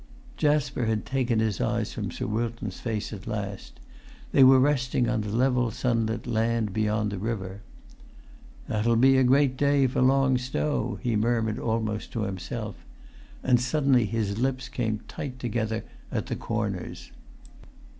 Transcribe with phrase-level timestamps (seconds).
[0.35, 3.79] Jasper had taken his eyes from Sir Wilton's face at last;
[4.31, 7.61] they were resting on the level sunlit land beyond the river.
[8.67, 12.77] "That'll be a great day for Long Stow," he murmured almost to himself;
[13.43, 17.11] and suddenly his lips came tight together at the corners.